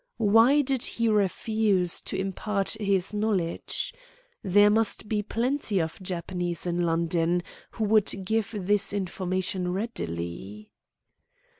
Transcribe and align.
Why 0.17 0.63
did 0.63 0.81
he 0.81 1.07
refuse 1.07 2.01
to 2.09 2.17
impart 2.17 2.69
his 2.71 3.13
knowledge? 3.13 3.93
There 4.41 4.71
must 4.71 5.07
be 5.07 5.21
plenty 5.21 5.79
of 5.79 6.01
Japanese 6.01 6.65
in 6.65 6.81
London 6.87 7.43
who 7.73 7.83
would 7.83 8.25
give 8.25 8.49
this 8.57 8.93
information 8.93 9.71
readily. 9.71 10.71